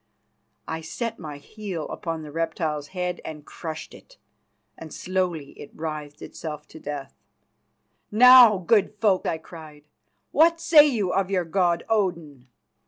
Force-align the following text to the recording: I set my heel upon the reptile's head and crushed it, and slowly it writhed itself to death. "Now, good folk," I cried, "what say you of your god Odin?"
I 0.67 0.81
set 0.81 1.19
my 1.19 1.37
heel 1.37 1.87
upon 1.89 2.23
the 2.23 2.31
reptile's 2.31 2.87
head 2.87 3.21
and 3.23 3.45
crushed 3.45 3.93
it, 3.93 4.17
and 4.75 4.91
slowly 4.91 5.51
it 5.59 5.69
writhed 5.75 6.23
itself 6.23 6.67
to 6.69 6.79
death. 6.79 7.13
"Now, 8.09 8.57
good 8.57 8.95
folk," 8.99 9.27
I 9.27 9.37
cried, 9.37 9.83
"what 10.31 10.59
say 10.59 10.87
you 10.87 11.13
of 11.13 11.29
your 11.29 11.45
god 11.45 11.85
Odin?" 11.87 12.47